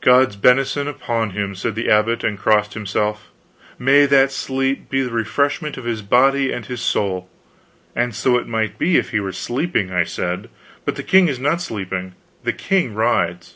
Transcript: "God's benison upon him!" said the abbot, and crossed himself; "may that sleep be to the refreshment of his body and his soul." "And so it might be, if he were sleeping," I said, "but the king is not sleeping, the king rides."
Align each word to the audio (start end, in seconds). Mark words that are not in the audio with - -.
"God's 0.00 0.34
benison 0.34 0.88
upon 0.88 1.30
him!" 1.30 1.54
said 1.54 1.76
the 1.76 1.88
abbot, 1.88 2.24
and 2.24 2.36
crossed 2.36 2.74
himself; 2.74 3.28
"may 3.78 4.04
that 4.04 4.32
sleep 4.32 4.90
be 4.90 4.98
to 4.98 5.04
the 5.04 5.12
refreshment 5.12 5.76
of 5.76 5.84
his 5.84 6.02
body 6.02 6.50
and 6.50 6.66
his 6.66 6.80
soul." 6.80 7.30
"And 7.94 8.16
so 8.16 8.36
it 8.36 8.48
might 8.48 8.80
be, 8.80 8.96
if 8.96 9.10
he 9.10 9.20
were 9.20 9.30
sleeping," 9.30 9.92
I 9.92 10.02
said, 10.02 10.50
"but 10.84 10.96
the 10.96 11.04
king 11.04 11.28
is 11.28 11.38
not 11.38 11.60
sleeping, 11.62 12.16
the 12.42 12.52
king 12.52 12.94
rides." 12.94 13.54